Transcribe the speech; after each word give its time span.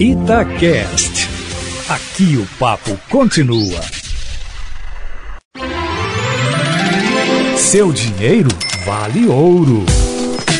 Itacast. 0.00 1.28
Aqui 1.88 2.36
o 2.36 2.46
papo 2.56 2.96
continua. 3.10 3.80
Seu 7.56 7.92
dinheiro 7.92 8.48
vale 8.86 9.26
ouro. 9.26 9.84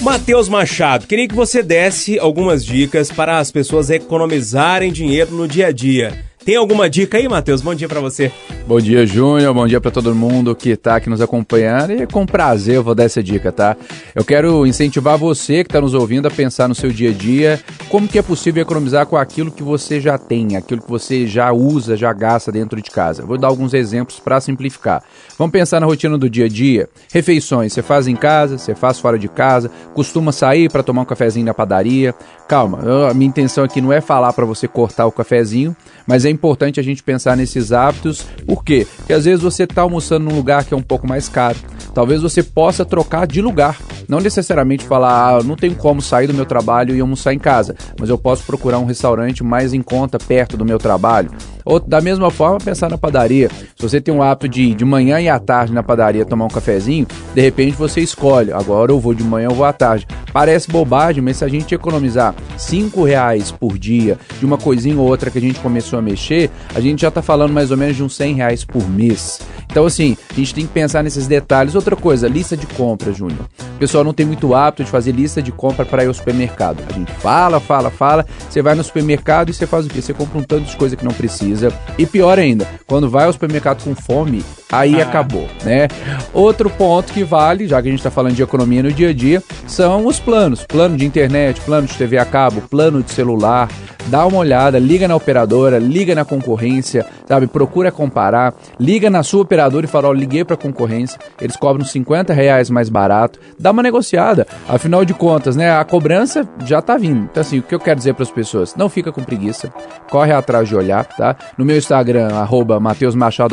Matheus 0.00 0.50
Machado, 0.50 1.06
queria 1.06 1.26
que 1.26 1.34
você 1.34 1.62
desse 1.62 2.18
algumas 2.18 2.62
dicas 2.62 3.10
para 3.10 3.38
as 3.38 3.50
pessoas 3.50 3.88
economizarem 3.88 4.92
dinheiro 4.92 5.34
no 5.34 5.48
dia 5.48 5.68
a 5.68 5.72
dia. 5.72 6.26
Tem 6.44 6.56
alguma 6.56 6.90
dica 6.90 7.16
aí, 7.16 7.26
Matheus? 7.26 7.62
Bom 7.62 7.74
dia 7.74 7.88
para 7.88 8.00
você. 8.00 8.30
Bom 8.64 8.80
dia, 8.80 9.04
Júnior. 9.04 9.52
Bom 9.52 9.66
dia 9.66 9.80
para 9.80 9.90
todo 9.90 10.14
mundo 10.14 10.54
que 10.54 10.70
está 10.70 10.96
aqui 10.96 11.10
nos 11.10 11.20
acompanhando. 11.20 11.92
E 11.92 12.06
com 12.06 12.24
prazer 12.24 12.76
eu 12.76 12.84
vou 12.84 12.94
dar 12.94 13.04
essa 13.04 13.20
dica, 13.20 13.50
tá? 13.50 13.76
Eu 14.14 14.24
quero 14.24 14.64
incentivar 14.64 15.18
você 15.18 15.64
que 15.64 15.68
está 15.68 15.80
nos 15.80 15.94
ouvindo 15.94 16.26
a 16.26 16.30
pensar 16.30 16.68
no 16.68 16.74
seu 16.74 16.90
dia 16.90 17.10
a 17.10 17.12
dia, 17.12 17.60
como 17.88 18.06
que 18.06 18.18
é 18.18 18.22
possível 18.22 18.62
economizar 18.62 19.04
com 19.06 19.16
aquilo 19.16 19.50
que 19.50 19.64
você 19.64 20.00
já 20.00 20.16
tem, 20.16 20.56
aquilo 20.56 20.80
que 20.80 20.88
você 20.88 21.26
já 21.26 21.52
usa, 21.52 21.96
já 21.96 22.12
gasta 22.12 22.52
dentro 22.52 22.80
de 22.80 22.88
casa. 22.88 23.26
Vou 23.26 23.36
dar 23.36 23.48
alguns 23.48 23.74
exemplos 23.74 24.20
para 24.20 24.40
simplificar. 24.40 25.02
Vamos 25.36 25.52
pensar 25.52 25.80
na 25.80 25.86
rotina 25.86 26.16
do 26.16 26.30
dia 26.30 26.44
a 26.44 26.48
dia. 26.48 26.88
Refeições, 27.12 27.72
você 27.72 27.82
faz 27.82 28.06
em 28.06 28.14
casa, 28.14 28.58
você 28.58 28.76
faz 28.76 29.00
fora 29.00 29.18
de 29.18 29.28
casa, 29.28 29.70
costuma 29.92 30.30
sair 30.30 30.70
para 30.70 30.84
tomar 30.84 31.02
um 31.02 31.06
cafezinho 31.06 31.44
na 31.44 31.52
padaria. 31.52 32.14
Calma, 32.48 32.78
a 33.10 33.14
minha 33.14 33.28
intenção 33.28 33.64
aqui 33.64 33.80
não 33.80 33.92
é 33.92 34.00
falar 34.00 34.32
para 34.32 34.44
você 34.44 34.68
cortar 34.68 35.06
o 35.06 35.12
cafezinho, 35.12 35.74
mas 36.06 36.24
é 36.24 36.30
importante 36.30 36.78
a 36.78 36.82
gente 36.82 37.02
pensar 37.02 37.36
nesses 37.36 37.72
hábitos. 37.72 38.24
Por 38.52 38.62
quê? 38.62 38.86
Porque 38.98 39.14
às 39.14 39.24
vezes 39.24 39.42
você 39.42 39.62
está 39.62 39.80
almoçando 39.80 40.28
num 40.28 40.36
lugar 40.36 40.62
que 40.66 40.74
é 40.74 40.76
um 40.76 40.82
pouco 40.82 41.08
mais 41.08 41.26
caro. 41.26 41.56
Talvez 41.94 42.20
você 42.20 42.42
possa 42.42 42.84
trocar 42.84 43.26
de 43.26 43.40
lugar. 43.40 43.78
Não 44.06 44.20
necessariamente 44.20 44.84
falar, 44.84 45.38
ah, 45.38 45.42
não 45.42 45.56
tenho 45.56 45.74
como 45.74 46.02
sair 46.02 46.26
do 46.26 46.34
meu 46.34 46.44
trabalho 46.44 46.94
e 46.94 47.00
almoçar 47.00 47.32
em 47.32 47.38
casa, 47.38 47.74
mas 47.98 48.10
eu 48.10 48.18
posso 48.18 48.44
procurar 48.44 48.78
um 48.78 48.84
restaurante 48.84 49.42
mais 49.42 49.72
em 49.72 49.80
conta, 49.80 50.18
perto 50.18 50.54
do 50.54 50.66
meu 50.66 50.78
trabalho. 50.78 51.30
Ou 51.64 51.78
da 51.78 52.00
mesma 52.00 52.30
forma, 52.30 52.58
pensar 52.58 52.90
na 52.90 52.98
padaria. 52.98 53.48
Se 53.76 53.82
você 53.82 54.00
tem 54.00 54.12
um 54.12 54.22
hábito 54.22 54.48
de 54.48 54.74
de 54.74 54.84
manhã 54.84 55.20
e 55.20 55.28
à 55.28 55.38
tarde 55.38 55.72
na 55.72 55.82
padaria 55.82 56.24
tomar 56.24 56.46
um 56.46 56.48
cafezinho, 56.48 57.06
de 57.34 57.40
repente 57.40 57.76
você 57.76 58.00
escolhe, 58.00 58.52
agora 58.52 58.92
eu 58.92 58.98
vou 58.98 59.14
de 59.14 59.22
manhã 59.22 59.48
ou 59.48 59.54
vou 59.54 59.64
à 59.64 59.72
tarde. 59.72 60.06
Parece 60.32 60.70
bobagem, 60.70 61.22
mas 61.22 61.36
se 61.36 61.44
a 61.44 61.48
gente 61.48 61.74
economizar 61.74 62.34
5 62.56 63.04
reais 63.04 63.50
por 63.50 63.76
dia 63.78 64.18
de 64.38 64.46
uma 64.46 64.56
coisinha 64.56 64.98
ou 64.98 65.06
outra 65.06 65.30
que 65.30 65.38
a 65.38 65.40
gente 65.40 65.60
começou 65.60 65.98
a 65.98 66.02
mexer, 66.02 66.50
a 66.74 66.80
gente 66.80 67.02
já 67.02 67.08
está 67.08 67.20
falando 67.20 67.52
mais 67.52 67.70
ou 67.70 67.76
menos 67.76 67.96
de 67.96 68.02
uns 68.02 68.16
100 68.16 68.34
reais 68.34 68.64
por 68.64 68.88
mês. 68.88 69.40
Então, 69.72 69.86
assim, 69.86 70.18
a 70.30 70.34
gente 70.34 70.54
tem 70.54 70.66
que 70.66 70.72
pensar 70.72 71.02
nesses 71.02 71.26
detalhes. 71.26 71.74
Outra 71.74 71.96
coisa, 71.96 72.28
lista 72.28 72.54
de 72.54 72.66
compra, 72.66 73.10
Júnior. 73.10 73.48
O 73.74 73.78
pessoal 73.78 74.04
não 74.04 74.12
tem 74.12 74.26
muito 74.26 74.54
hábito 74.54 74.84
de 74.84 74.90
fazer 74.90 75.12
lista 75.12 75.40
de 75.40 75.50
compra 75.50 75.86
para 75.86 76.04
ir 76.04 76.08
ao 76.08 76.14
supermercado. 76.14 76.84
A 76.90 76.92
gente 76.92 77.10
fala, 77.14 77.58
fala, 77.58 77.90
fala, 77.90 78.26
você 78.50 78.60
vai 78.60 78.74
no 78.74 78.84
supermercado 78.84 79.48
e 79.48 79.54
você 79.54 79.66
faz 79.66 79.86
o 79.86 79.88
quê? 79.88 80.02
Você 80.02 80.12
compra 80.12 80.38
um 80.38 80.42
tanto 80.42 80.70
de 80.70 80.76
coisa 80.76 80.94
que 80.94 81.04
não 81.04 81.12
precisa. 81.12 81.72
E 81.96 82.04
pior 82.04 82.38
ainda, 82.38 82.68
quando 82.86 83.08
vai 83.08 83.24
ao 83.24 83.32
supermercado 83.32 83.82
com 83.82 83.94
fome, 83.94 84.44
aí 84.72 85.00
ah. 85.00 85.04
acabou, 85.04 85.46
né? 85.64 85.86
Outro 86.32 86.70
ponto 86.70 87.12
que 87.12 87.22
vale, 87.22 87.68
já 87.68 87.80
que 87.80 87.88
a 87.88 87.90
gente 87.90 88.00
está 88.00 88.10
falando 88.10 88.34
de 88.34 88.42
economia 88.42 88.82
no 88.82 88.90
dia 88.90 89.10
a 89.10 89.12
dia, 89.12 89.42
são 89.66 90.06
os 90.06 90.18
planos. 90.18 90.64
Plano 90.64 90.96
de 90.96 91.04
internet, 91.04 91.60
plano 91.60 91.86
de 91.86 91.94
TV 91.94 92.18
a 92.18 92.24
cabo, 92.24 92.62
plano 92.62 93.02
de 93.02 93.10
celular. 93.10 93.68
Dá 94.06 94.26
uma 94.26 94.38
olhada, 94.38 94.80
liga 94.80 95.06
na 95.06 95.14
operadora, 95.14 95.78
liga 95.78 96.12
na 96.12 96.24
concorrência, 96.24 97.06
sabe? 97.28 97.46
Procura 97.46 97.92
comparar, 97.92 98.52
liga 98.80 99.08
na 99.08 99.22
sua 99.22 99.42
operadora 99.42 99.86
e 99.86 99.88
fala, 99.88 100.08
ó, 100.08 100.12
liguei 100.12 100.44
para 100.44 100.56
concorrência, 100.56 101.20
eles 101.40 101.56
cobram 101.56 101.84
50 101.84 102.32
reais 102.32 102.68
mais 102.68 102.88
barato. 102.88 103.38
Dá 103.56 103.70
uma 103.70 103.82
negociada. 103.82 104.44
Afinal 104.68 105.04
de 105.04 105.14
contas, 105.14 105.54
né? 105.54 105.70
A 105.70 105.84
cobrança 105.84 106.48
já 106.64 106.82
tá 106.82 106.96
vindo. 106.96 107.28
Então, 107.30 107.40
assim, 107.40 107.60
o 107.60 107.62
que 107.62 107.74
eu 107.74 107.78
quero 107.78 107.96
dizer 107.96 108.14
para 108.14 108.24
as 108.24 108.30
pessoas? 108.30 108.74
Não 108.74 108.88
fica 108.88 109.12
com 109.12 109.22
preguiça, 109.22 109.72
corre 110.10 110.32
atrás 110.32 110.68
de 110.68 110.74
olhar, 110.74 111.04
tá? 111.04 111.36
No 111.56 111.64
meu 111.64 111.76
Instagram, 111.76 112.34
arroba 112.34 112.80
Matheus 112.80 113.14
Machado 113.14 113.52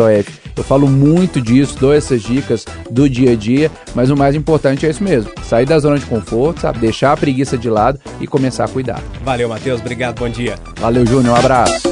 eu 0.55 0.63
falo 0.63 0.87
muito 1.09 1.41
disso, 1.41 1.77
dou 1.79 1.93
essas 1.93 2.21
dicas 2.21 2.65
do 2.89 3.09
dia 3.09 3.31
a 3.31 3.35
dia, 3.35 3.71
mas 3.95 4.09
o 4.09 4.17
mais 4.17 4.35
importante 4.35 4.85
é 4.85 4.89
isso 4.89 5.03
mesmo: 5.03 5.31
sair 5.43 5.65
da 5.65 5.79
zona 5.79 5.97
de 5.97 6.05
conforto, 6.05 6.61
sabe? 6.61 6.79
Deixar 6.79 7.13
a 7.13 7.17
preguiça 7.17 7.57
de 7.57 7.69
lado 7.69 7.99
e 8.21 8.27
começar 8.27 8.65
a 8.65 8.67
cuidar. 8.67 9.01
Valeu, 9.23 9.49
Matheus. 9.49 9.81
Obrigado. 9.81 10.19
Bom 10.19 10.29
dia. 10.29 10.55
Valeu, 10.79 11.05
Júnior. 11.05 11.33
Um 11.33 11.39
abraço. 11.39 11.88